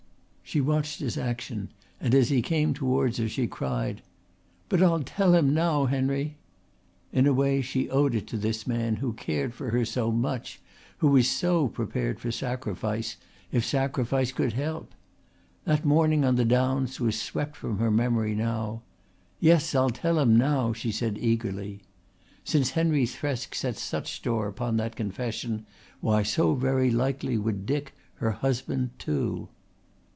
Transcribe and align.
She 0.43 0.59
watched 0.59 0.99
his 0.99 1.17
action 1.17 1.69
and 1.97 2.13
as 2.13 2.27
he 2.27 2.41
came 2.41 2.73
towards 2.73 3.19
her 3.19 3.29
she 3.29 3.47
cried: 3.47 4.01
"But 4.67 4.83
I'll 4.83 4.99
tell 5.01 5.33
him 5.33 5.53
now, 5.53 5.85
Henry." 5.85 6.35
In 7.13 7.25
a 7.25 7.31
way 7.31 7.61
she 7.61 7.89
owed 7.89 8.13
it 8.15 8.27
to 8.27 8.37
this 8.37 8.67
man 8.67 8.97
who 8.97 9.13
cared 9.13 9.53
for 9.53 9.69
her 9.69 9.85
so 9.85 10.11
much, 10.11 10.59
who 10.97 11.07
was 11.07 11.29
so 11.29 11.69
prepared 11.69 12.19
for 12.19 12.31
sacrifice, 12.33 13.15
if 13.53 13.63
sacrifice 13.63 14.33
could 14.33 14.51
help. 14.51 14.91
That 15.63 15.85
morning 15.85 16.25
on 16.25 16.35
the 16.35 16.43
downs 16.43 16.99
was 16.99 17.17
swept 17.17 17.55
from 17.55 17.77
her 17.77 17.89
memory 17.89 18.35
now. 18.35 18.81
"Yes, 19.39 19.73
I'll 19.73 19.89
tell 19.89 20.19
him 20.19 20.35
now," 20.37 20.73
she 20.73 20.91
said 20.91 21.17
eagerly. 21.17 21.79
Since 22.43 22.71
Henry 22.71 23.05
Thresk 23.05 23.55
set 23.55 23.77
such 23.77 24.11
store 24.15 24.49
upon 24.49 24.75
that 24.75 24.97
confession, 24.97 25.65
why 26.01 26.23
so 26.23 26.55
very 26.55 26.91
likely 26.91 27.37
would 27.37 27.65
Dick, 27.65 27.93
her 28.15 28.31
husband, 28.31 28.89
too. 28.99 29.47